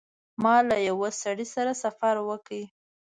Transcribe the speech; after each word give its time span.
ما 0.43 0.55
له 0.69 0.77
یوه 0.89 1.09
سړي 1.21 1.47
سره 1.55 1.71
سفر 1.83 2.15
وکړ. 2.29 2.61